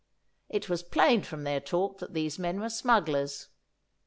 It 0.49 0.67
was 0.67 0.81
plain 0.81 1.21
from 1.21 1.43
their 1.43 1.59
talk 1.59 1.99
that 1.99 2.15
these 2.15 2.39
men 2.39 2.59
were 2.59 2.71
smugglers. 2.71 3.49